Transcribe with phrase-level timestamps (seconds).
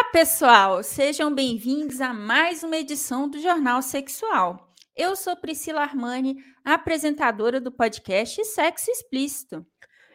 [0.00, 0.82] Olá, pessoal!
[0.82, 4.72] Sejam bem-vindos a mais uma edição do Jornal Sexual.
[4.96, 9.64] Eu sou Priscila Armani, apresentadora do podcast Sexo Explícito.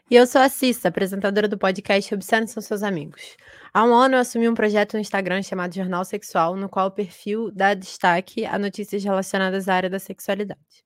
[0.10, 3.38] E eu sou a Cissa, apresentadora do podcast Obsceno São Seus Amigos.
[3.72, 6.92] Há um ano eu assumi um projeto no Instagram chamado Jornal Sexual, no qual o
[6.92, 10.84] perfil dá destaque a notícias relacionadas à área da sexualidade.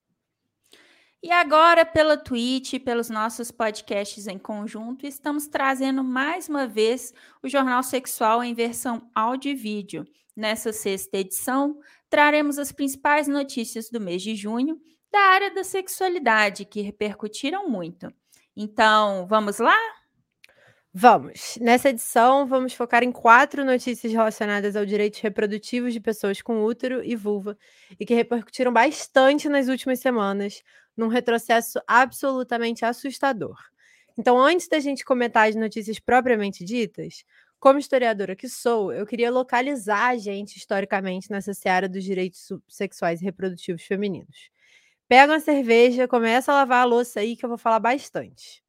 [1.21, 7.13] E agora, pela Twitch pelos nossos podcasts em conjunto, estamos trazendo mais uma vez
[7.43, 10.07] o Jornal Sexual em versão áudio e vídeo.
[10.33, 11.77] Nessa sexta edição,
[12.09, 14.79] traremos as principais notícias do mês de junho
[15.11, 18.13] da área da sexualidade que repercutiram muito.
[18.55, 19.77] Então, vamos lá?
[20.93, 21.57] Vamos!
[21.61, 27.03] Nessa edição, vamos focar em quatro notícias relacionadas ao direitos reprodutivos de pessoas com útero
[27.03, 27.55] e vulva
[27.99, 30.63] e que repercutiram bastante nas últimas semanas,
[30.97, 33.55] num retrocesso absolutamente assustador.
[34.17, 37.23] Então, antes da gente comentar as notícias propriamente ditas,
[37.59, 43.21] como historiadora que sou, eu queria localizar a gente historicamente nessa seara dos direitos sexuais
[43.21, 44.49] e reprodutivos femininos.
[45.09, 48.63] Pega uma cerveja, começa a lavar a louça aí que eu vou falar bastante.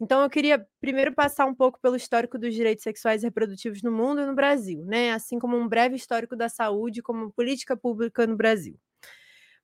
[0.00, 3.92] Então, eu queria primeiro passar um pouco pelo histórico dos direitos sexuais e reprodutivos no
[3.92, 5.12] mundo e no Brasil, né?
[5.12, 8.76] Assim como um breve histórico da saúde como política pública no Brasil.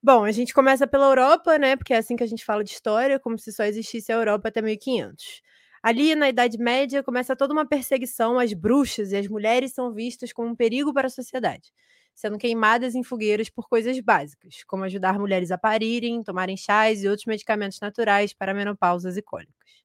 [0.02, 1.76] Bom, a gente começa pela Europa, né?
[1.76, 4.48] Porque é assim que a gente fala de história, como se só existisse a Europa
[4.48, 5.42] até 1500.
[5.82, 10.32] Ali, na Idade Média, começa toda uma perseguição às bruxas e as mulheres são vistas
[10.32, 11.72] como um perigo para a sociedade,
[12.14, 17.08] sendo queimadas em fogueiras por coisas básicas, como ajudar mulheres a parirem, tomarem chás e
[17.08, 19.79] outros medicamentos naturais para menopausas e cólicas.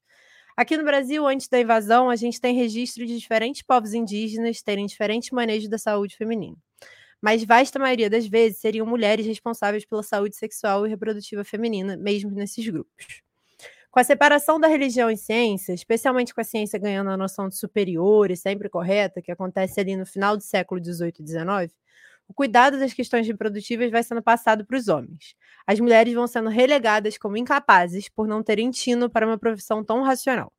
[0.58, 4.86] Aqui no Brasil, antes da invasão, a gente tem registro de diferentes povos indígenas terem
[4.86, 6.58] diferentes manejos da saúde feminina
[7.26, 12.30] mas vasta maioria das vezes seriam mulheres responsáveis pela saúde sexual e reprodutiva feminina, mesmo
[12.30, 13.24] nesses grupos.
[13.90, 17.58] Com a separação da religião e ciência, especialmente com a ciência ganhando a noção de
[17.58, 21.76] superior e sempre correta, que acontece ali no final do século XVIII e XIX,
[22.28, 25.36] o cuidado das questões reprodutivas vai sendo passado para os homens.
[25.66, 30.02] As mulheres vão sendo relegadas como incapazes por não terem tino para uma profissão tão
[30.02, 30.52] racional.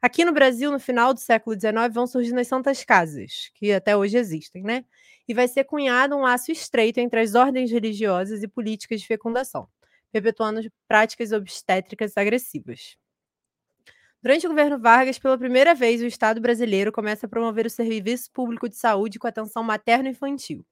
[0.00, 3.96] Aqui no Brasil, no final do século XIX, vão surgindo as santas casas, que até
[3.96, 4.84] hoje existem, né?
[5.30, 9.68] e vai ser cunhado um laço estreito entre as ordens religiosas e políticas de fecundação,
[10.10, 12.96] perpetuando práticas obstétricas agressivas.
[14.20, 18.28] Durante o governo Vargas, pela primeira vez, o Estado brasileiro começa a promover o serviço
[18.32, 20.66] público de saúde com atenção materno-infantil,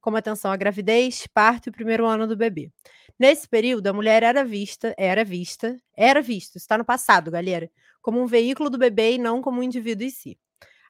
[0.00, 2.70] como atenção à gravidez, parto e primeiro ano do bebê.
[3.18, 8.20] Nesse período, a mulher era vista, era vista, era visto, está no passado, galera, como
[8.20, 10.38] um veículo do bebê e não como um indivíduo em si.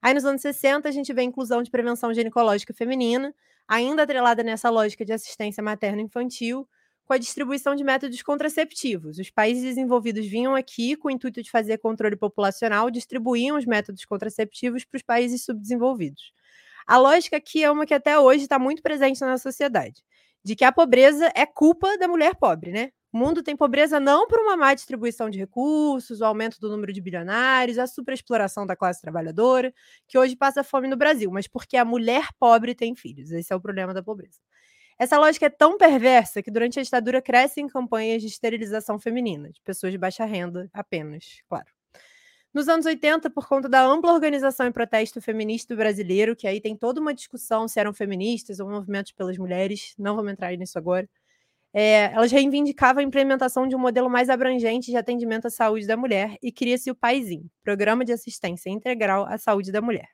[0.01, 3.35] Aí nos anos 60 a gente vê a inclusão de prevenção ginecológica feminina,
[3.69, 6.69] ainda atrelada nessa lógica de assistência materno-infantil,
[7.05, 9.19] com a distribuição de métodos contraceptivos.
[9.19, 14.05] Os países desenvolvidos vinham aqui com o intuito de fazer controle populacional, distribuíam os métodos
[14.05, 16.33] contraceptivos para os países subdesenvolvidos.
[16.87, 20.03] A lógica aqui é uma que até hoje está muito presente na sociedade,
[20.45, 22.91] de que a pobreza é culpa da mulher pobre, né?
[23.13, 26.93] O mundo tem pobreza não por uma má distribuição de recursos, o aumento do número
[26.93, 29.75] de bilionários, a superexploração da classe trabalhadora,
[30.07, 33.33] que hoje passa fome no Brasil, mas porque a mulher pobre tem filhos.
[33.33, 34.39] Esse é o problema da pobreza.
[34.99, 39.61] Essa lógica é tão perversa que durante a ditadura crescem campanhas de esterilização feminina, de
[39.63, 41.67] pessoas de baixa renda apenas, claro.
[42.53, 46.77] Nos anos 80, por conta da ampla organização e protesto feminista brasileiro, que aí tem
[46.77, 51.09] toda uma discussão se eram feministas ou movimentos pelas mulheres, não vamos entrar nisso agora
[51.73, 55.97] é, elas reivindicavam a implementação de um modelo mais abrangente de atendimento à saúde da
[55.97, 60.09] mulher e cria-se o PAISIM, Programa de Assistência Integral à Saúde da Mulher,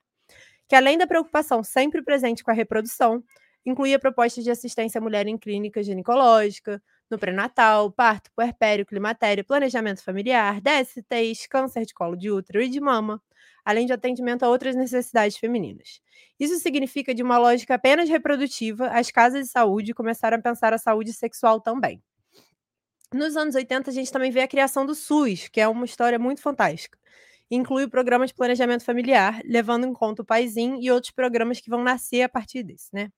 [0.69, 3.25] que além da preocupação sempre presente com a reprodução,
[3.65, 10.03] incluía propostas de assistência à mulher em clínica ginecológica, no pré-natal, parto, puerpério, climatério, planejamento
[10.03, 13.23] familiar, DSTs, câncer de colo de útero e de mama,
[13.65, 16.01] além de atendimento a outras necessidades femininas.
[16.39, 20.79] Isso significa, de uma lógica apenas reprodutiva, as casas de saúde começaram a pensar a
[20.79, 22.03] saúde sexual também.
[23.13, 26.19] Nos anos 80, a gente também vê a criação do SUS, que é uma história
[26.19, 26.99] muito fantástica.
[27.51, 31.71] Inclui o programa de planejamento familiar, levando em conta o paizinho e outros programas que
[31.71, 33.11] vão nascer a partir desse, né?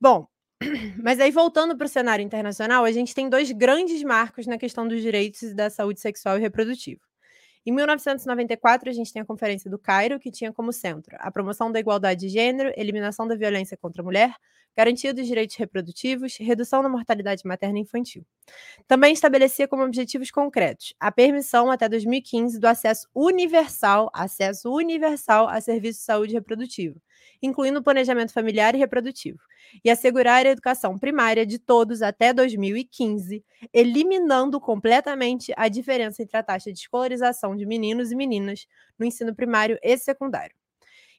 [0.00, 0.26] Bom,
[1.02, 4.88] mas aí voltando para o cenário internacional, a gente tem dois grandes marcos na questão
[4.88, 7.00] dos direitos da saúde sexual e reprodutiva.
[7.64, 11.70] Em 1994, a gente tem a Conferência do Cairo, que tinha como centro a promoção
[11.70, 14.34] da igualdade de gênero, eliminação da violência contra a mulher,
[14.76, 18.24] garantia dos direitos reprodutivos, redução da mortalidade materna e infantil.
[18.86, 25.60] Também estabelecia como objetivos concretos a permissão até 2015 do acesso universal, acesso universal a
[25.60, 27.00] serviços de saúde reprodutiva,
[27.42, 29.38] incluindo planejamento familiar e reprodutivo,
[29.84, 36.42] e assegurar a educação primária de todos até 2015, eliminando completamente a diferença entre a
[36.42, 38.66] taxa de escolarização de meninos e meninas
[38.98, 40.54] no ensino primário e secundário.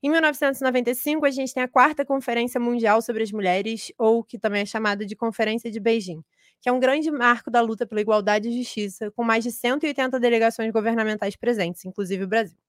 [0.03, 4.61] Em 1995, a gente tem a quarta Conferência Mundial sobre as Mulheres, ou que também
[4.61, 6.21] é chamada de Conferência de Beijing,
[6.61, 10.19] que é um grande marco da luta pela igualdade e justiça, com mais de 180
[10.19, 12.66] delegações governamentais presentes, inclusive o Brasil.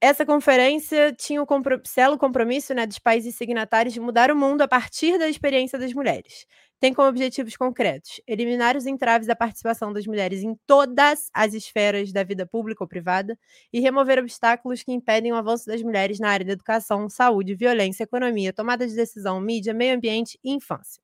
[0.00, 1.46] Essa conferência tinha o
[1.84, 5.94] selo compromisso né, dos países signatários de mudar o mundo a partir da experiência das
[5.94, 6.46] mulheres.
[6.78, 12.12] Tem como objetivos concretos eliminar os entraves da participação das mulheres em todas as esferas
[12.12, 13.38] da vida pública ou privada
[13.72, 18.04] e remover obstáculos que impedem o avanço das mulheres na área da educação, saúde, violência,
[18.04, 21.00] economia, tomada de decisão, mídia, meio ambiente e infância.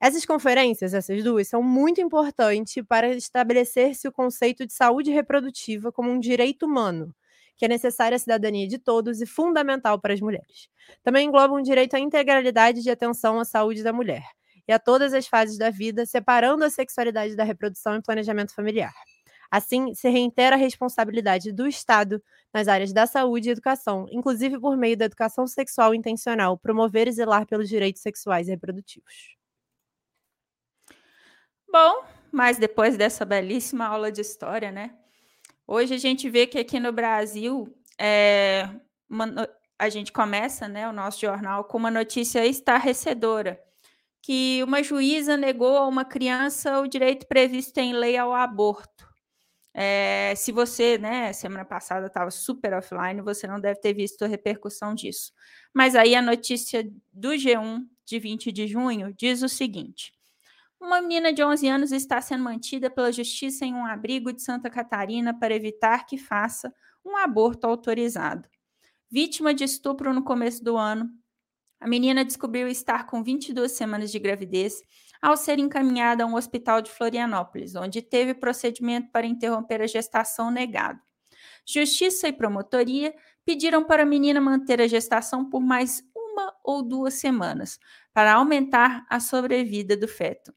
[0.00, 6.10] Essas conferências, essas duas, são muito importantes para estabelecer-se o conceito de saúde reprodutiva como
[6.10, 7.12] um direito humano
[7.56, 10.68] que é necessária à cidadania de todos e fundamental para as mulheres.
[11.02, 14.24] Também engloba um direito à integralidade de atenção à saúde da mulher
[14.66, 18.92] e a todas as fases da vida, separando a sexualidade da reprodução e planejamento familiar.
[19.50, 22.22] Assim, se reitera a responsabilidade do Estado
[22.52, 27.12] nas áreas da saúde e educação, inclusive por meio da educação sexual intencional, promover e
[27.12, 29.36] zelar pelos direitos sexuais e reprodutivos.
[31.68, 34.96] Bom, mas depois dessa belíssima aula de história, né?
[35.66, 38.68] Hoje a gente vê que aqui no Brasil é,
[39.08, 43.60] uma, a gente começa né, o nosso jornal com uma notícia estarrecedora,
[44.22, 49.08] que uma juíza negou a uma criança o direito previsto em lei ao aborto.
[49.76, 54.28] É, se você, né, semana passada estava super offline, você não deve ter visto a
[54.28, 55.32] repercussão disso.
[55.74, 60.13] Mas aí a notícia do G1 de 20 de junho diz o seguinte:
[60.84, 64.68] uma menina de 11 anos está sendo mantida pela justiça em um abrigo de Santa
[64.68, 66.72] Catarina para evitar que faça
[67.04, 68.48] um aborto autorizado.
[69.10, 71.08] Vítima de estupro no começo do ano,
[71.80, 74.82] a menina descobriu estar com 22 semanas de gravidez
[75.22, 80.50] ao ser encaminhada a um hospital de Florianópolis, onde teve procedimento para interromper a gestação
[80.50, 81.00] negado.
[81.66, 83.14] Justiça e promotoria
[83.44, 87.78] pediram para a menina manter a gestação por mais uma ou duas semanas,
[88.12, 90.54] para aumentar a sobrevida do feto.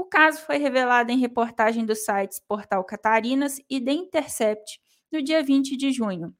[0.00, 4.80] O caso foi revelado em reportagem dos sites Portal Catarinas e The Intercept
[5.12, 6.34] no dia 20 de junho.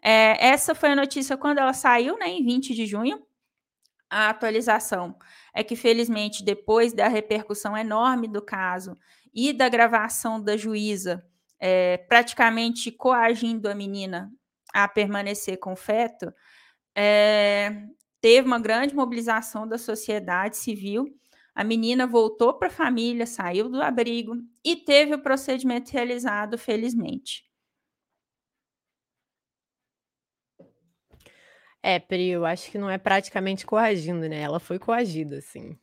[0.00, 3.20] É, essa foi a notícia quando ela saiu, né, em 20 de junho.
[4.08, 5.18] A atualização
[5.52, 8.96] é que, felizmente, depois da repercussão enorme do caso
[9.34, 11.20] e da gravação da juíza
[11.58, 14.30] é, praticamente coagindo a menina
[14.72, 16.32] a permanecer com o feto,
[16.94, 17.72] é,
[18.20, 21.12] teve uma grande mobilização da sociedade civil
[21.54, 27.44] a menina voltou para a família, saiu do abrigo e teve o procedimento realizado, felizmente.
[31.82, 34.40] É, Pri, eu acho que não é praticamente coagindo, né?
[34.40, 35.78] Ela foi coagida, assim.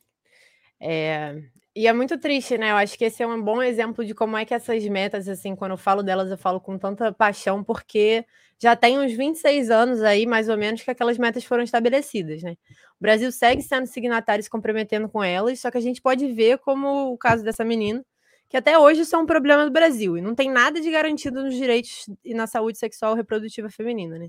[0.80, 1.42] É...
[1.78, 2.72] E é muito triste, né?
[2.72, 5.54] Eu acho que esse é um bom exemplo de como é que essas metas, assim,
[5.54, 8.26] quando eu falo delas, eu falo com tanta paixão, porque
[8.60, 12.56] já tem uns 26 anos aí, mais ou menos, que aquelas metas foram estabelecidas, né?
[12.98, 16.58] O Brasil segue sendo signatário se comprometendo com elas, só que a gente pode ver
[16.58, 18.04] como o caso dessa menina,
[18.48, 21.44] que até hoje isso é um problema do Brasil, e não tem nada de garantido
[21.44, 24.26] nos direitos e na saúde sexual reprodutiva feminina, né?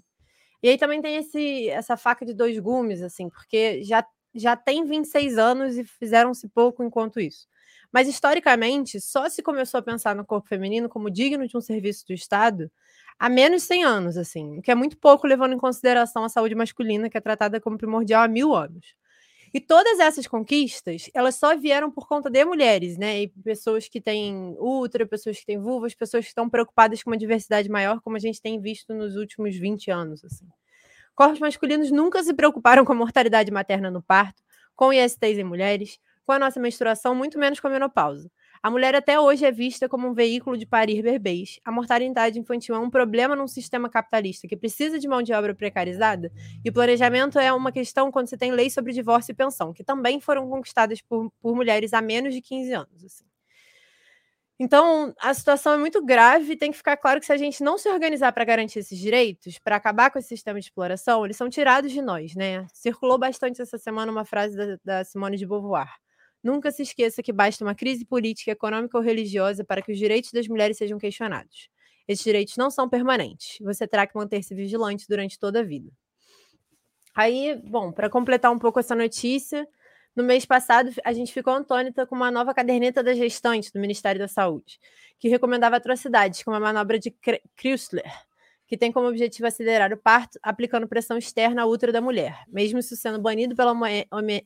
[0.61, 4.85] E aí também tem esse, essa faca de dois gumes, assim, porque já, já tem
[4.85, 7.47] 26 anos e fizeram-se pouco enquanto isso.
[7.91, 12.05] Mas, historicamente, só se começou a pensar no corpo feminino como digno de um serviço
[12.07, 12.71] do Estado
[13.17, 16.29] há menos de 100 anos, assim, o que é muito pouco levando em consideração a
[16.29, 18.93] saúde masculina, que é tratada como primordial há mil anos.
[19.53, 23.23] E todas essas conquistas, elas só vieram por conta de mulheres, né?
[23.23, 27.17] E pessoas que têm útero, pessoas que têm vulvas, pessoas que estão preocupadas com uma
[27.17, 30.47] diversidade maior, como a gente tem visto nos últimos 20 anos, assim.
[31.19, 34.41] Corpos masculinos nunca se preocuparam com a mortalidade materna no parto,
[34.73, 38.31] com ISTs em mulheres, com a nossa menstruação, muito menos com a menopausa.
[38.63, 41.59] A mulher até hoje é vista como um veículo de parir bebês.
[41.65, 45.53] A mortalidade infantil é um problema num sistema capitalista que precisa de mão de obra
[45.53, 46.31] precarizada,
[46.63, 49.83] e o planejamento é uma questão quando você tem lei sobre divórcio e pensão, que
[49.83, 53.03] também foram conquistadas por, por mulheres há menos de 15 anos.
[53.03, 53.28] Assim.
[54.61, 57.63] Então, a situação é muito grave e tem que ficar claro que se a gente
[57.63, 61.37] não se organizar para garantir esses direitos, para acabar com esse sistema de exploração, eles
[61.37, 62.67] são tirados de nós, né?
[62.73, 65.89] Circulou bastante essa semana uma frase da, da Simone de Beauvoir.
[66.43, 70.31] Nunca se esqueça que basta uma crise política, econômica ou religiosa para que os direitos
[70.33, 71.69] das mulheres sejam questionados.
[72.05, 73.57] Esses direitos não são permanentes.
[73.61, 75.89] Você terá que manter-se vigilante durante toda a vida.
[77.15, 79.67] Aí, bom, para completar um pouco essa notícia,
[80.19, 84.19] no mês passado a gente ficou antônita com uma nova caderneta da gestante do Ministério
[84.19, 84.77] da Saúde,
[85.17, 87.15] que recomendava atrocidades, como a manobra de
[87.57, 88.11] Chrysler,
[88.67, 92.79] que tem como objetivo acelerar o parto aplicando pressão externa ao útero da mulher, mesmo
[92.79, 93.73] isso sendo banido pela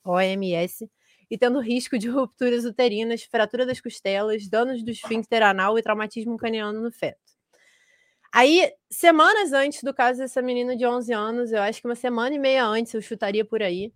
[0.06, 0.88] OMS
[1.32, 6.38] e tendo risco de rupturas uterinas, fratura das costelas, danos do esfíncter anal e traumatismo
[6.38, 7.18] craniano no feto.
[8.32, 12.36] Aí, semanas antes do caso dessa menina de 11 anos, eu acho que uma semana
[12.36, 13.92] e meia antes, eu chutaria por aí,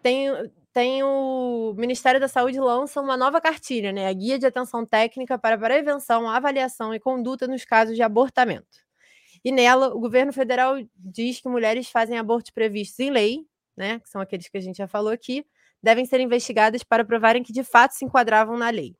[0.00, 0.28] tem,
[0.72, 4.08] tem o Ministério da Saúde lança uma nova cartilha, né?
[4.08, 8.80] A Guia de Atenção Técnica para Prevenção, Avaliação e Conduta nos Casos de Abortamento.
[9.44, 14.00] E nela, o governo federal diz que mulheres fazem abortos previstos em lei, né?
[14.00, 15.44] Que são aqueles que a gente já falou aqui,
[15.82, 18.96] devem ser investigadas para provarem que de fato se enquadravam na lei.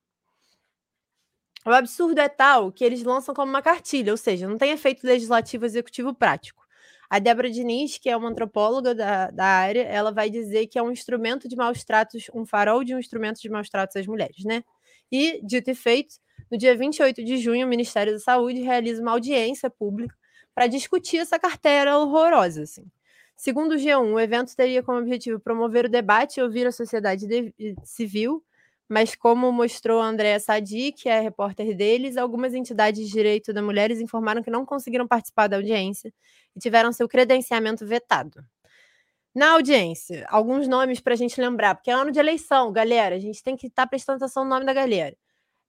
[1.64, 5.06] O absurdo é tal que eles lançam como uma cartilha, ou seja, não tem efeito
[5.06, 6.61] legislativo executivo prático.
[7.12, 10.82] A Débora Diniz, que é uma antropóloga da, da área, ela vai dizer que é
[10.82, 14.42] um instrumento de maus tratos, um farol de um instrumento de maus tratos às mulheres,
[14.46, 14.64] né?
[15.12, 16.14] E, dito e feito,
[16.50, 20.16] no dia 28 de junho, o Ministério da Saúde realiza uma audiência pública
[20.54, 22.86] para discutir essa carteira horrorosa, assim.
[23.36, 27.26] Segundo o G1, o evento teria como objetivo promover o debate e ouvir a sociedade
[27.84, 28.42] civil
[28.92, 33.62] mas como mostrou a Andréa Sadi, que é repórter deles, algumas entidades de direito da
[33.62, 36.12] mulheres informaram que não conseguiram participar da audiência
[36.54, 38.44] e tiveram seu credenciamento vetado.
[39.34, 43.18] Na audiência, alguns nomes para a gente lembrar, porque é ano de eleição, galera, a
[43.18, 45.16] gente tem que estar tá prestando atenção no nome da galera.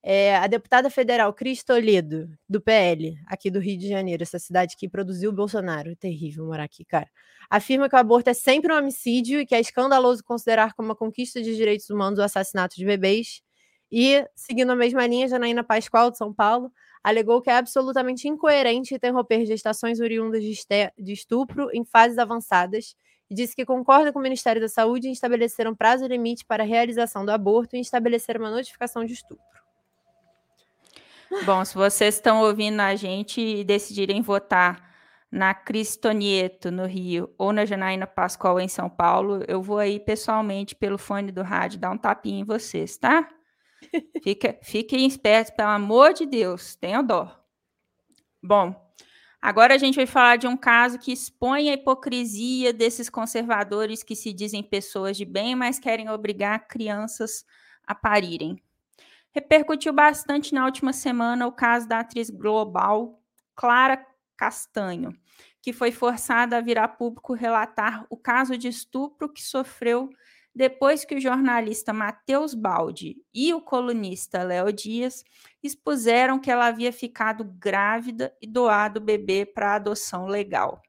[0.05, 4.75] É, a deputada federal Cris Toledo, do PL, aqui do Rio de Janeiro, essa cidade
[4.75, 5.91] que produziu o Bolsonaro.
[5.91, 7.09] É terrível morar aqui, cara.
[7.49, 10.95] Afirma que o aborto é sempre um homicídio e que é escandaloso considerar como uma
[10.95, 13.41] conquista de direitos humanos o assassinato de bebês.
[13.89, 16.69] E, seguindo a mesma linha, Janaína Pascoal, de São Paulo,
[17.01, 22.95] alegou que é absolutamente incoerente interromper gestações oriundas de estupro em fases avançadas
[23.29, 26.63] e disse que concorda com o Ministério da Saúde em estabelecer um prazo limite para
[26.63, 29.62] a realização do aborto e estabelecer uma notificação de estupro.
[31.41, 34.93] Bom, se vocês estão ouvindo a gente e decidirem votar
[35.31, 40.75] na Cristonieto, no Rio, ou na Janaína Pascoal, em São Paulo, eu vou aí pessoalmente
[40.75, 43.27] pelo fone do rádio dar um tapinha em vocês, tá?
[44.23, 47.43] Fica, fiquem espertos, pelo amor de Deus, tenha dó.
[48.41, 48.73] Bom,
[49.41, 54.15] agora a gente vai falar de um caso que expõe a hipocrisia desses conservadores que
[54.15, 57.43] se dizem pessoas de bem, mas querem obrigar crianças
[57.85, 58.62] a parirem.
[59.33, 63.19] Repercutiu bastante na última semana o caso da atriz global
[63.55, 64.05] Clara
[64.37, 65.11] Castanho,
[65.59, 70.09] que foi forçada a vir a público relatar o caso de estupro que sofreu
[70.55, 75.23] depois que o jornalista Matheus Baldi e o colunista Léo Dias
[75.63, 80.79] expuseram que ela havia ficado grávida e doado o bebê para adoção legal.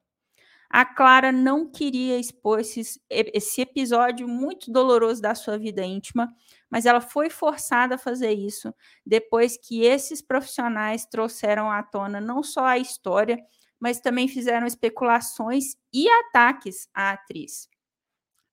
[0.69, 6.35] A Clara não queria expor esse, esse episódio muito doloroso da sua vida íntima,
[6.71, 12.43] mas ela foi forçada a fazer isso depois que esses profissionais trouxeram à tona não
[12.43, 13.39] só a história,
[13.79, 17.69] mas também fizeram especulações e ataques à atriz.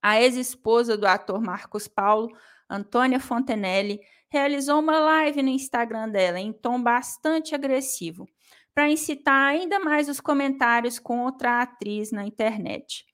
[0.02, 2.30] A ex-esposa do ator Marcos Paulo,
[2.70, 4.00] Antônia Fontenelle,
[4.30, 8.28] realizou uma live no Instagram dela em tom bastante agressivo
[8.74, 13.06] para incitar ainda mais os comentários contra a atriz na internet.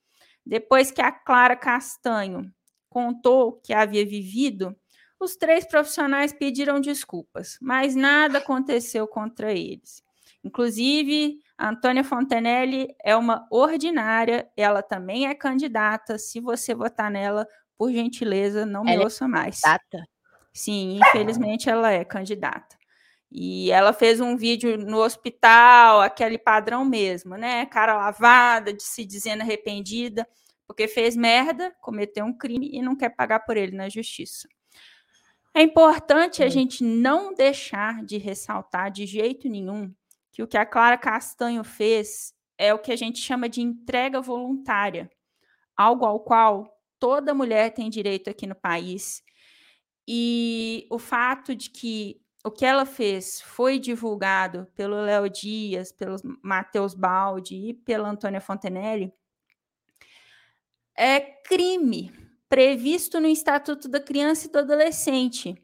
[0.45, 2.51] Depois que a Clara Castanho
[2.89, 4.75] contou que havia vivido,
[5.19, 10.03] os três profissionais pediram desculpas, mas nada aconteceu contra eles.
[10.43, 16.17] Inclusive, a Antônia Fontenelle é uma ordinária, ela também é candidata.
[16.17, 17.47] Se você votar nela,
[17.77, 19.59] por gentileza, não me ela é ouça é mais.
[19.59, 20.07] Candidata?
[20.53, 22.77] Sim, infelizmente ela é candidata.
[23.31, 27.65] E ela fez um vídeo no hospital, aquele padrão mesmo, né?
[27.65, 30.25] Cara lavada, de se dizendo arrependida,
[30.65, 34.47] porque fez merda, cometeu um crime e não quer pagar por ele na justiça.
[35.57, 39.91] É importante a gente não deixar de ressaltar de jeito nenhum
[40.31, 44.21] que o que a Clara Castanho fez é o que a gente chama de entrega
[44.21, 45.09] voluntária,
[45.75, 49.23] algo ao qual toda mulher tem direito aqui no país.
[50.07, 56.17] E o fato de que o que ela fez foi divulgado pelo Léo Dias, pelo
[56.43, 59.11] Matheus Baldi e pela Antônia Fontenelle,
[60.95, 65.55] é crime previsto no Estatuto da Criança e do Adolescente.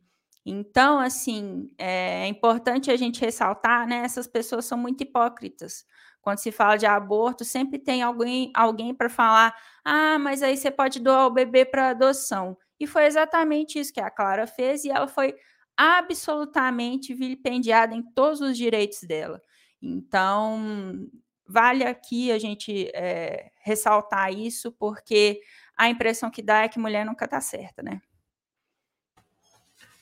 [0.45, 3.97] Então, assim, é importante a gente ressaltar, né?
[4.03, 5.85] Essas pessoas são muito hipócritas.
[6.21, 10.71] Quando se fala de aborto, sempre tem alguém, alguém para falar: ah, mas aí você
[10.71, 12.57] pode doar o bebê para adoção.
[12.79, 15.35] E foi exatamente isso que a Clara fez, e ela foi
[15.77, 19.41] absolutamente vilipendiada em todos os direitos dela.
[19.81, 21.07] Então,
[21.47, 25.41] vale aqui a gente é, ressaltar isso, porque
[25.77, 28.01] a impressão que dá é que mulher nunca está certa, né?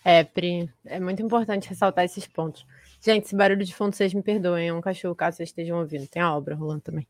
[0.03, 2.65] É, Pri, é muito importante ressaltar esses pontos.
[2.99, 6.07] Gente, esse barulho de fundo, vocês me perdoem, é um cachorro, caso vocês estejam ouvindo.
[6.07, 7.07] Tem a obra rolando também.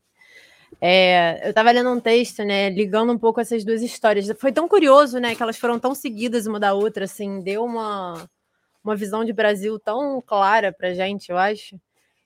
[0.80, 4.30] É, eu estava lendo um texto, né, ligando um pouco essas duas histórias.
[4.38, 8.28] Foi tão curioso, né, que elas foram tão seguidas uma da outra, assim, deu uma,
[8.82, 11.78] uma visão de Brasil tão clara pra gente, eu acho.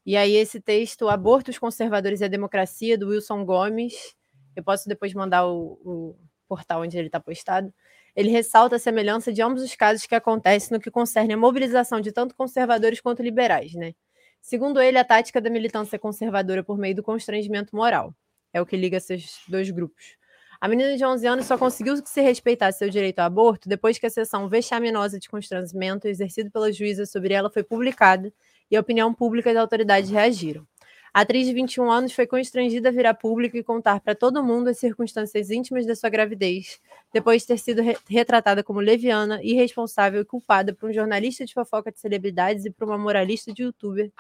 [0.05, 4.15] E aí, esse texto, Abortos Conservadores e a Democracia, do Wilson Gomes,
[4.55, 6.17] eu posso depois mandar o, o
[6.47, 7.73] portal onde ele está postado.
[8.15, 12.01] Ele ressalta a semelhança de ambos os casos que acontecem no que concerne a mobilização
[12.01, 13.95] de tanto conservadores quanto liberais, né?
[14.41, 18.15] Segundo ele, a tática da militância conservadora por meio do constrangimento moral
[18.53, 20.17] é o que liga esses dois grupos.
[20.61, 24.07] A menina de 11 anos só conseguiu se respeitar seu direito ao aborto depois que
[24.07, 28.33] a sessão vexaminosa de constrangimento exercida pela juíza sobre ela foi publicada
[28.71, 30.67] e a opinião pública e as autoridades reagiram.
[31.13, 34.45] A atriz de 21 anos foi constrangida a vir a público e contar para todo
[34.45, 36.81] mundo as circunstâncias íntimas da sua gravidez,
[37.13, 41.55] depois de ter sido re retratada como leviana, irresponsável e culpada por um jornalista de
[41.55, 44.13] fofoca de celebridades e por uma moralista de youtuber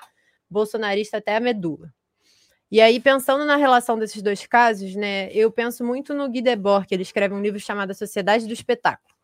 [0.48, 1.92] bolsonarista até a medula.
[2.70, 6.86] E aí, pensando na relação desses dois casos, né, eu penso muito no Guy Debord,
[6.86, 9.14] que ele escreve um livro chamado A Sociedade do Espetáculo,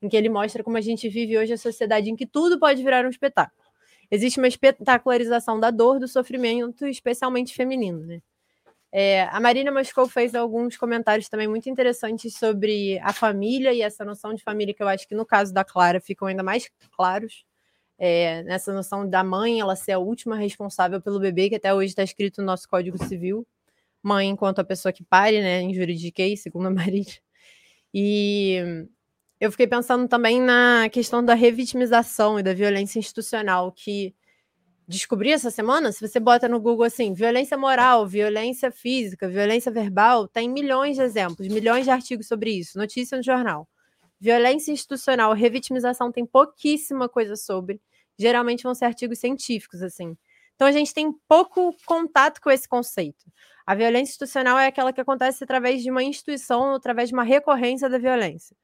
[0.00, 2.82] em que ele mostra como a gente vive hoje a sociedade em que tudo pode
[2.82, 3.61] virar um espetáculo.
[4.12, 8.22] Existe uma espetacularização da dor, do sofrimento, especialmente feminino, né?
[8.92, 14.04] É, a Marina Moscou fez alguns comentários também muito interessantes sobre a família e essa
[14.04, 17.44] noção de família, que eu acho que no caso da Clara ficam ainda mais claros
[18.04, 21.90] é, nessa noção da mãe ela ser a última responsável pelo bebê, que até hoje
[21.90, 23.46] está escrito no nosso Código Civil.
[24.02, 27.14] Mãe enquanto a pessoa que pare, né, em juridiquei, segundo a Marília.
[27.94, 28.88] E
[29.42, 34.14] eu fiquei pensando também na questão da revitimização e da violência institucional, que
[34.86, 40.28] descobri essa semana, se você bota no Google assim, violência moral, violência física, violência verbal,
[40.28, 43.66] tem milhões de exemplos, milhões de artigos sobre isso, notícia no jornal.
[44.20, 47.80] Violência institucional, revitimização tem pouquíssima coisa sobre.
[48.16, 50.16] Geralmente vão ser artigos científicos, assim.
[50.54, 53.24] Então a gente tem pouco contato com esse conceito.
[53.66, 57.88] A violência institucional é aquela que acontece através de uma instituição, através de uma recorrência
[57.88, 58.56] da violência.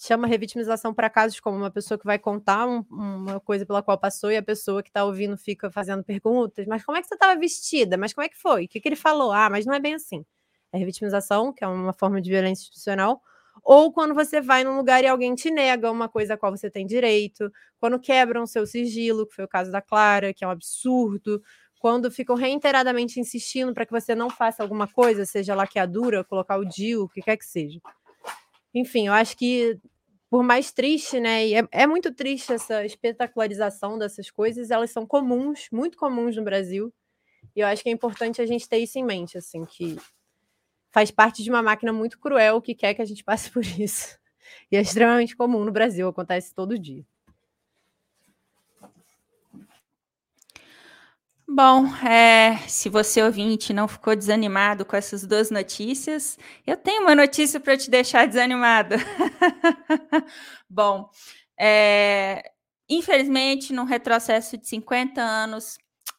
[0.00, 3.98] Chama revitimização para casos como uma pessoa que vai contar um, uma coisa pela qual
[3.98, 6.66] passou e a pessoa que está ouvindo fica fazendo perguntas.
[6.68, 7.96] Mas como é que você estava vestida?
[7.96, 8.66] Mas como é que foi?
[8.66, 9.32] O que, que ele falou?
[9.32, 10.24] Ah, mas não é bem assim.
[10.72, 13.20] É revitimização, que é uma forma de violência institucional,
[13.64, 16.70] ou quando você vai num lugar e alguém te nega uma coisa a qual você
[16.70, 20.50] tem direito, quando quebram seu sigilo, que foi o caso da Clara, que é um
[20.50, 21.42] absurdo,
[21.80, 26.64] quando ficam reiteradamente insistindo para que você não faça alguma coisa, seja laqueadura, colocar o
[26.64, 27.80] DIU, o que quer que seja.
[28.74, 29.78] Enfim, eu acho que
[30.30, 31.46] por mais triste, né?
[31.46, 36.44] E é, é muito triste essa espetacularização dessas coisas, elas são comuns, muito comuns no
[36.44, 36.92] Brasil.
[37.56, 39.96] E eu acho que é importante a gente ter isso em mente, assim, que
[40.90, 44.18] faz parte de uma máquina muito cruel que quer que a gente passe por isso.
[44.70, 47.04] E é extremamente comum no Brasil, acontece todo dia.
[51.50, 57.14] Bom, é, se você ouvinte não ficou desanimado com essas duas notícias, eu tenho uma
[57.14, 58.96] notícia para te deixar desanimado.
[60.68, 61.08] Bom,
[61.58, 62.52] é,
[62.88, 65.78] infelizmente, num retrocesso de 50 anos,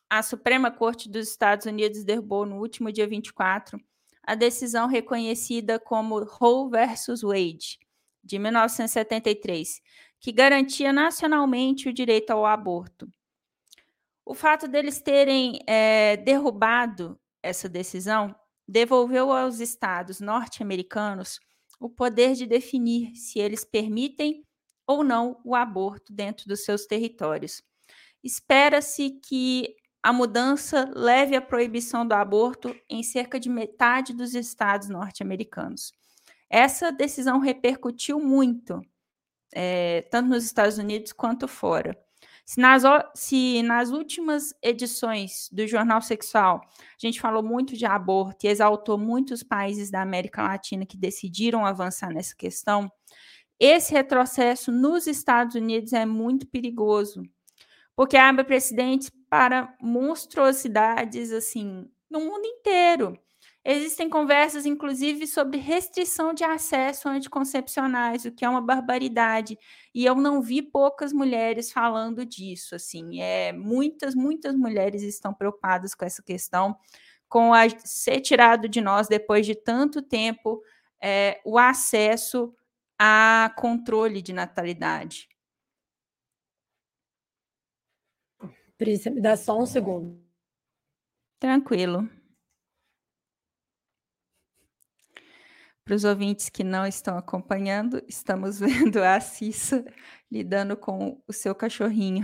[0.10, 3.80] a Suprema Corte dos Estados Unidos derrubou no último dia 24
[4.24, 7.78] a decisão reconhecida como Roe versus Wade,
[8.24, 9.80] de 1973,
[10.20, 13.08] que garantia nacionalmente o direito ao aborto.
[14.30, 18.36] O fato deles terem é, derrubado essa decisão
[18.68, 21.40] devolveu aos estados norte-americanos
[21.80, 24.46] o poder de definir se eles permitem
[24.86, 27.64] ou não o aborto dentro dos seus territórios.
[28.24, 34.90] Espera-se que a mudança leve à proibição do aborto em cerca de metade dos estados
[34.90, 35.92] norte-americanos.
[36.48, 38.80] Essa decisão repercutiu muito,
[39.52, 41.98] é, tanto nos Estados Unidos quanto fora.
[42.50, 42.82] Se nas,
[43.14, 48.98] se nas, últimas edições do Jornal Sexual a gente falou muito de aborto e exaltou
[48.98, 52.92] muitos países da América Latina que decidiram avançar nessa questão,
[53.60, 57.22] esse retrocesso nos Estados Unidos é muito perigoso,
[57.96, 63.16] porque abre precedentes para monstruosidades assim no mundo inteiro.
[63.64, 69.58] Existem conversas, inclusive, sobre restrição de acesso a anticoncepcionais, o que é uma barbaridade.
[69.94, 72.76] E eu não vi poucas mulheres falando disso.
[72.76, 76.78] Assim, é muitas, muitas mulheres estão preocupadas com essa questão,
[77.28, 80.62] com a, ser tirado de nós depois de tanto tempo
[81.02, 82.56] é, o acesso
[82.98, 85.30] a controle de natalidade.
[88.78, 90.18] Príncia, me dá só um segundo.
[91.40, 92.10] Tranquilo.
[95.90, 99.84] Para os ouvintes que não estão acompanhando, estamos vendo a Cissa
[100.32, 102.24] lidando com o seu cachorrinho.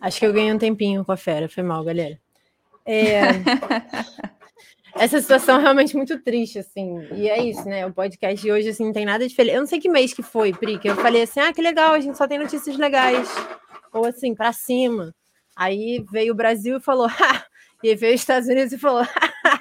[0.00, 2.20] Acho que eu ganhei um tempinho com a fera, foi mal, galera.
[2.84, 3.22] É...
[4.98, 7.06] Essa situação é realmente muito triste, assim.
[7.14, 7.86] E é isso, né?
[7.86, 9.54] O podcast de hoje, assim, não tem nada feliz.
[9.54, 11.94] Eu não sei que mês que foi, Pri, que eu falei assim, ah, que legal,
[11.94, 13.28] a gente só tem notícias legais.
[13.92, 15.14] Ou assim, para cima.
[15.56, 17.46] Aí veio o Brasil e falou, ha!
[17.82, 19.60] E veio os Estados Unidos e falou, ha!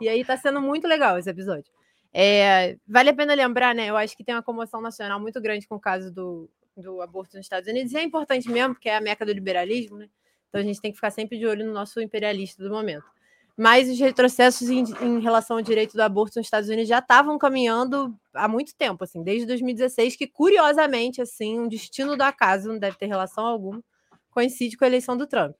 [0.00, 1.72] E aí tá sendo muito legal esse episódio.
[2.12, 3.86] É, vale a pena lembrar, né?
[3.86, 7.36] Eu acho que tem uma comoção nacional muito grande com o caso do, do aborto
[7.36, 10.08] nos Estados Unidos, e é importante mesmo, porque é a meca do liberalismo, né?
[10.48, 13.04] Então a gente tem que ficar sempre de olho no nosso imperialista do momento.
[13.56, 17.38] Mas os retrocessos em, em relação ao direito do aborto nos Estados Unidos já estavam
[17.38, 22.78] caminhando há muito tempo, assim, desde 2016, que curiosamente, assim, um destino do acaso, não
[22.78, 23.80] deve ter relação alguma,
[24.30, 25.54] coincide com a eleição do Trump.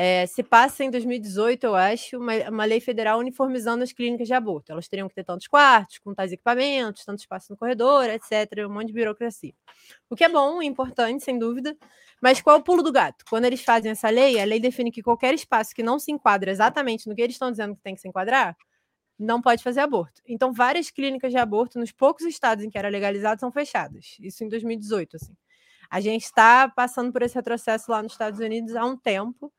[0.00, 4.32] É, se passa em 2018, eu acho, uma, uma, lei federal uniformizando as clínicas de
[4.32, 4.70] aborto.
[4.70, 8.64] Elas teriam que ter tantos quartos, com tais equipamentos, tanto espaço no corredor, etc.
[8.64, 9.52] Um monte de burocracia.
[10.08, 11.76] O que é bom, importante, sem dúvida.
[12.22, 13.24] Mas qual é o pulo do gato?
[13.28, 16.48] Quando eles fazem essa lei, a lei define que qualquer espaço que não se enquadra
[16.48, 18.56] exatamente no que eles estão dizendo que tem que se enquadrar,
[19.18, 20.22] não pode fazer aborto.
[20.28, 24.16] Então, várias clínicas de aborto, nos poucos estados em que era legalizado, são fechadas.
[24.20, 25.34] Isso em 2018, assim.
[25.90, 29.52] A gente está passando por esse retrocesso lá nos Estados Unidos há um tempo.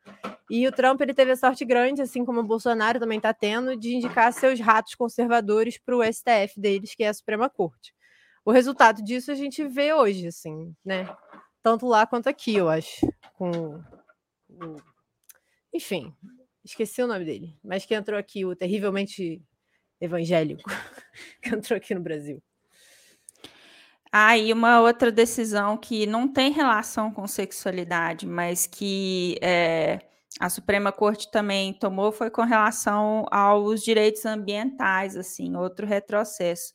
[0.50, 3.76] E o Trump ele teve a sorte grande, assim como o Bolsonaro também está tendo,
[3.76, 7.94] de indicar seus ratos conservadores para o STF deles, que é a Suprema Corte.
[8.46, 11.08] O resultado disso a gente vê hoje, assim, né?
[11.64, 13.08] Tanto lá quanto aqui, eu acho.
[13.34, 13.84] Com.
[15.74, 16.14] Enfim,
[16.64, 19.42] esqueci o nome dele, mas que entrou aqui, o terrivelmente
[20.00, 20.64] evangélico,
[21.42, 22.42] que entrou aqui no Brasil.
[24.12, 30.00] Ah, e uma outra decisão que não tem relação com sexualidade, mas que é,
[30.40, 36.74] a Suprema Corte também tomou foi com relação aos direitos ambientais, assim, outro retrocesso.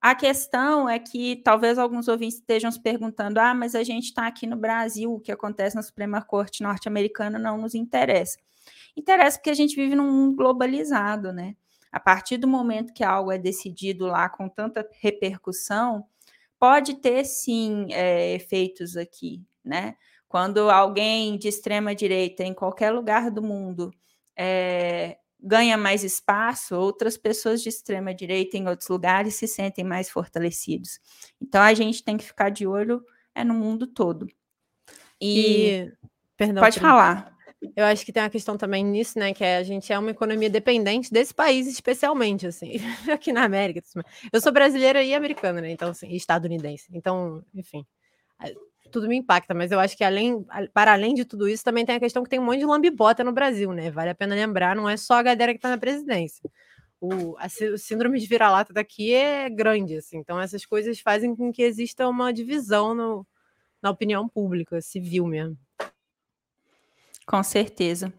[0.00, 4.28] A questão é que talvez alguns ouvintes estejam se perguntando: ah, mas a gente está
[4.28, 8.38] aqui no Brasil, o que acontece na Suprema Corte norte-americana não nos interessa.
[8.96, 11.56] Interessa porque a gente vive num mundo globalizado, né?
[11.90, 16.06] A partir do momento que algo é decidido lá com tanta repercussão,
[16.58, 19.94] pode ter sim é, efeitos aqui, né?
[20.28, 23.90] Quando alguém de extrema direita em qualquer lugar do mundo
[24.36, 30.10] é, ganha mais espaço, outras pessoas de extrema direita em outros lugares se sentem mais
[30.10, 31.00] fortalecidos.
[31.40, 33.02] Então a gente tem que ficar de olho
[33.34, 34.26] é no mundo todo.
[35.20, 35.92] E, e
[36.36, 37.37] perdão, pode falar.
[37.74, 39.34] Eu acho que tem uma questão também nisso, né?
[39.34, 42.74] Que é, a gente é uma economia dependente desse país, especialmente, assim,
[43.12, 43.82] aqui na América.
[44.32, 45.70] Eu sou brasileira e americana, né?
[45.70, 46.86] Então, assim, estadunidense.
[46.92, 47.84] Então, enfim,
[48.90, 51.96] tudo me impacta, mas eu acho que além, para além de tudo isso, também tem
[51.96, 53.90] a questão que tem um monte de lambibota no Brasil, né?
[53.90, 56.48] Vale a pena lembrar, não é só a galera que está na presidência.
[57.00, 60.18] O, a, o síndrome de vira-lata daqui é grande, assim.
[60.18, 63.26] Então, essas coisas fazem com que exista uma divisão no,
[63.82, 65.56] na opinião pública, civil mesmo.
[67.28, 68.10] Com certeza.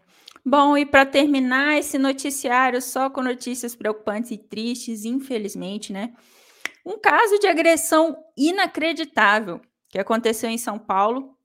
[0.46, 6.14] Bom, e para terminar esse noticiário só com notícias preocupantes e tristes, infelizmente, né?
[6.86, 11.36] Um caso de agressão inacreditável que aconteceu em São Paulo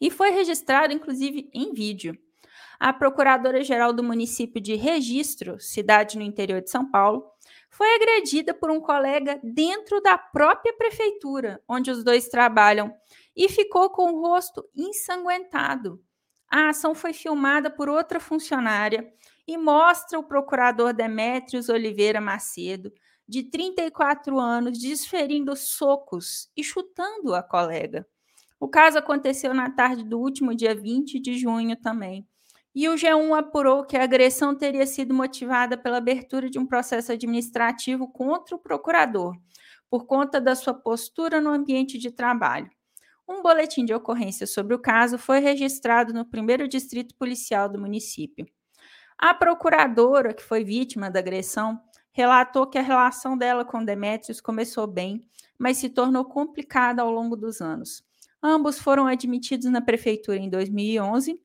[0.00, 2.16] e foi registrado, inclusive, em vídeo.
[2.78, 7.24] A procuradora-geral do município de Registro, cidade no interior de São Paulo,
[7.68, 12.94] foi agredida por um colega dentro da própria prefeitura, onde os dois trabalham,
[13.34, 16.00] e ficou com o rosto ensanguentado.
[16.50, 19.12] A ação foi filmada por outra funcionária
[19.46, 22.92] e mostra o procurador Demétrios Oliveira Macedo,
[23.26, 28.04] de 34 anos, desferindo socos e chutando a colega.
[28.58, 32.26] O caso aconteceu na tarde do último dia 20 de junho também.
[32.74, 37.12] E o G1 apurou que a agressão teria sido motivada pela abertura de um processo
[37.12, 39.36] administrativo contra o procurador,
[39.88, 42.70] por conta da sua postura no ambiente de trabalho.
[43.30, 48.44] Um boletim de ocorrência sobre o caso foi registrado no primeiro distrito policial do município.
[49.16, 54.84] A procuradora, que foi vítima da agressão, relatou que a relação dela com Demetrios começou
[54.84, 55.20] bem,
[55.56, 58.02] mas se tornou complicada ao longo dos anos.
[58.42, 61.40] Ambos foram admitidos na prefeitura em 2011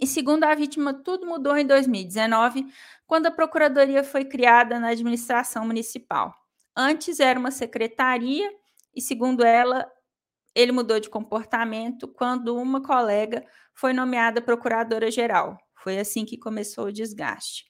[0.00, 2.72] e, segundo a vítima, tudo mudou em 2019,
[3.06, 6.34] quando a procuradoria foi criada na administração municipal.
[6.74, 8.50] Antes era uma secretaria
[8.94, 9.86] e, segundo ela,
[10.54, 15.56] ele mudou de comportamento quando uma colega foi nomeada procuradora-geral.
[15.82, 17.64] Foi assim que começou o desgaste.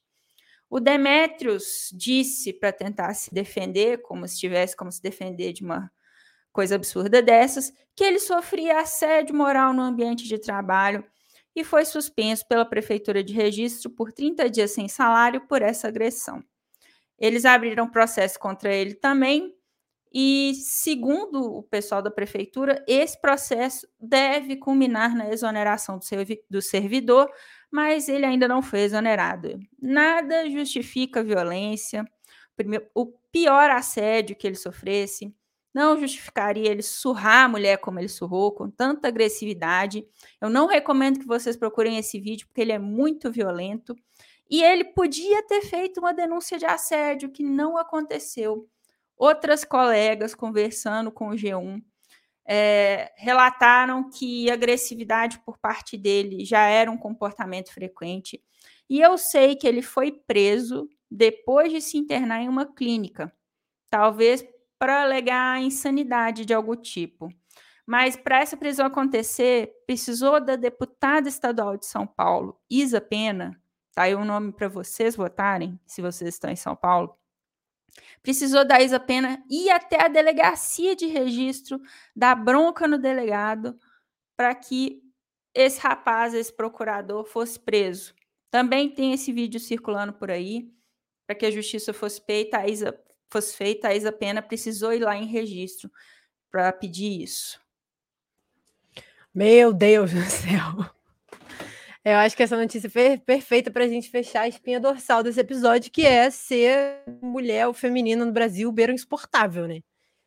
[0.68, 5.90] O Demétrios disse para tentar se defender, como se tivesse como se defender de uma
[6.50, 11.04] coisa absurda dessas, que ele sofria assédio moral no ambiente de trabalho
[11.54, 16.42] e foi suspenso pela prefeitura de registro por 30 dias sem salário por essa agressão.
[17.18, 19.54] Eles abriram processo contra ele também
[20.14, 26.60] E, segundo o pessoal da prefeitura, esse processo deve culminar na exoneração do, servi do
[26.60, 27.30] servidor,
[27.70, 29.58] mas ele ainda não foi exonerado.
[29.80, 32.04] Nada justifica a violência,
[32.94, 35.34] o pior assédio que ele sofresse,
[35.74, 40.06] não justificaria ele surrar a mulher como ele surrou, com tanta agressividade.
[40.40, 43.96] Eu não recomendo que vocês procurem esse vídeo, porque ele é muito violento.
[44.50, 48.68] E ele podia ter feito uma denúncia de assédio, que não aconteceu.
[49.22, 51.80] Outras colegas conversando com o G1
[52.44, 58.42] é, relataram que agressividade por parte dele já era um comportamento frequente.
[58.90, 63.32] E eu sei que ele foi preso depois de se internar em uma clínica,
[63.88, 64.44] talvez
[64.76, 67.28] para alegar insanidade de algum tipo.
[67.86, 73.56] Mas para essa prisão acontecer, precisou da deputada estadual de São Paulo, Isa Pena,
[73.94, 77.21] tá aí o nome para vocês votarem, se vocês estão em São Paulo.
[78.22, 81.80] Precisou da Isa Pena ir até a delegacia de registro,
[82.14, 83.78] dar bronca no delegado,
[84.36, 85.02] para que
[85.54, 88.14] esse rapaz, esse procurador, fosse preso.
[88.50, 90.70] Também tem esse vídeo circulando por aí,
[91.26, 92.98] para que a justiça fosse feita, a Isa
[93.30, 95.90] fosse feita, a Isa Pena precisou ir lá em registro
[96.50, 97.60] para pedir isso.
[99.34, 101.01] Meu Deus do céu.
[102.04, 105.38] Eu acho que essa notícia é perfeita para a gente fechar a espinha dorsal desse
[105.38, 109.80] episódio, que é ser mulher ou feminina no Brasil beira insuportável, né?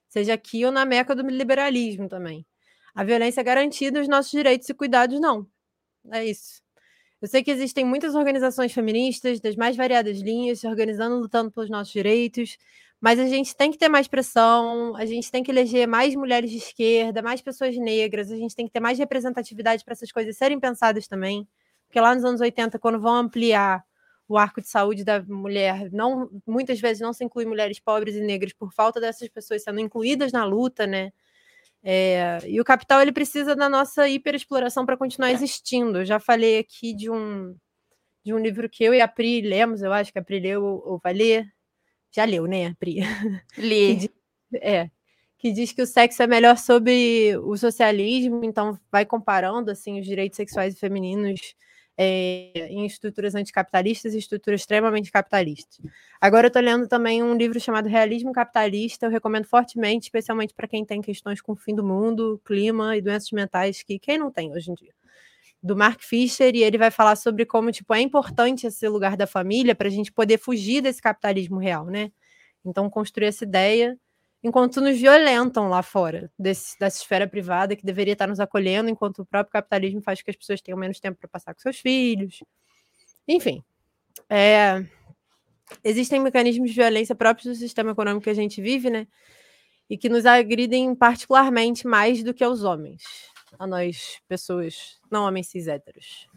[0.08, 2.46] Seja aqui ou na meca do liberalismo também.
[2.96, 5.46] A violência é garantida, os nossos direitos e cuidados não.
[6.14, 6.62] É isso.
[7.22, 11.70] Eu sei que existem muitas organizações feministas das mais variadas linhas se organizando, lutando pelos
[11.70, 12.58] nossos direitos,
[13.02, 16.52] mas a gente tem que ter mais pressão, a gente tem que eleger mais mulheres
[16.52, 20.38] de esquerda, mais pessoas negras, a gente tem que ter mais representatividade para essas coisas
[20.38, 21.46] serem pensadas também.
[21.96, 23.82] Porque lá nos anos 80, quando vão ampliar
[24.28, 28.20] o arco de saúde da mulher, não, muitas vezes não se inclui mulheres pobres e
[28.20, 31.14] negras por falta dessas pessoas sendo incluídas na luta, né?
[31.82, 36.00] É, e o capital ele precisa da nossa hiperexploração para continuar existindo.
[36.00, 37.56] Eu já falei aqui de um
[38.26, 40.66] de um livro que eu e a Pri lemos, eu acho que a Pri leu
[40.66, 41.48] ou vai ler,
[42.12, 43.04] já leu, né, Pri?
[43.58, 43.88] Li.
[43.88, 44.10] Que diz,
[44.56, 44.90] é,
[45.38, 50.06] que diz que o sexo é melhor sobre o socialismo, então vai comparando assim os
[50.06, 51.56] direitos sexuais e femininos
[51.98, 55.80] é, em estruturas anticapitalistas e estruturas extremamente capitalistas.
[56.20, 60.68] Agora eu estou lendo também um livro chamado Realismo Capitalista, eu recomendo fortemente, especialmente para
[60.68, 64.32] quem tem questões com o fim do mundo, clima e doenças mentais, que quem não
[64.32, 64.94] tem hoje em dia
[65.66, 69.26] do Mark Fisher e ele vai falar sobre como tipo é importante esse lugar da
[69.26, 72.12] família para a gente poder fugir desse capitalismo real, né?
[72.64, 73.98] Então construir essa ideia
[74.46, 79.24] enquanto nos violentam lá fora desse, dessa esfera privada que deveria estar nos acolhendo, enquanto
[79.24, 82.44] o próprio capitalismo faz que as pessoas tenham menos tempo para passar com seus filhos.
[83.28, 83.64] Enfim,
[84.30, 84.86] é,
[85.84, 89.08] existem mecanismos de violência próprios do sistema econômico que a gente vive, né?
[89.90, 93.02] E que nos agridem particularmente mais do que aos homens
[93.58, 96.28] a nós, pessoas não homens cis héteros.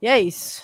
[0.00, 0.62] E é isso.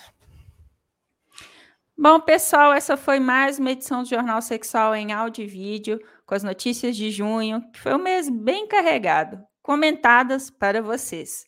[2.02, 6.36] Bom, pessoal, essa foi mais uma edição do Jornal Sexual em áudio e vídeo, com
[6.36, 11.44] as notícias de junho, que foi um mês bem carregado, comentadas para vocês.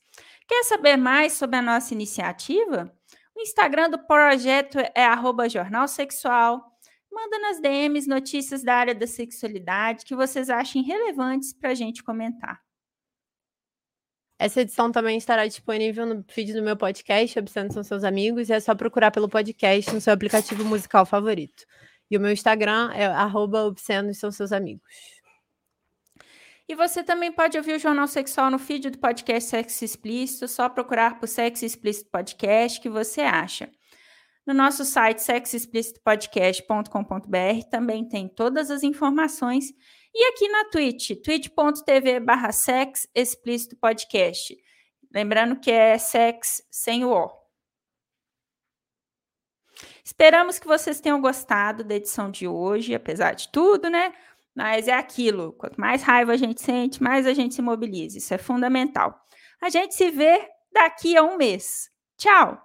[0.48, 2.92] Quer saber mais sobre a nossa iniciativa?
[3.32, 6.60] O Instagram do projeto é arroba Jornal Sexual.
[7.12, 12.02] Manda nas DMs notícias da área da sexualidade que vocês achem relevantes para a gente
[12.02, 12.60] comentar.
[14.36, 18.52] Essa edição também estará disponível no feed do meu podcast, Obsceno São Seus Amigos, e
[18.52, 21.64] é só procurar pelo podcast no seu aplicativo musical favorito.
[22.12, 23.06] E o meu Instagram é
[23.68, 24.86] Obscenos São Seus Amigos.
[26.68, 30.68] E você também pode ouvir o Jornal Sexual no feed do podcast Sexo Explícito, só
[30.68, 33.70] procurar por Sexo Explícito Podcast que você acha.
[34.46, 39.72] No nosso site sexoexplicitopodcast.com.br também tem todas as informações
[40.14, 42.52] e aqui na Twitch, twitch.tv barra
[43.80, 44.54] podcast.
[45.14, 47.41] Lembrando que é sex sem o O.
[50.04, 54.12] Esperamos que vocês tenham gostado da edição de hoje, apesar de tudo, né?
[54.54, 55.52] Mas é aquilo.
[55.52, 58.18] Quanto mais raiva a gente sente, mais a gente se mobiliza.
[58.18, 59.18] Isso é fundamental.
[59.60, 61.90] A gente se vê daqui a um mês.
[62.16, 62.60] Tchau!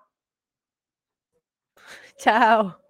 [2.18, 2.87] Tchau!